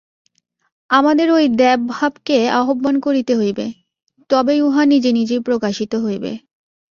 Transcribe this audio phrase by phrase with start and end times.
[0.89, 3.65] আমাদের ঐ দেবভাবকে আহ্বান করিতে হইবে,
[4.29, 6.31] তবেই উহা নিজে নিজেই প্রকাশিত হইবে।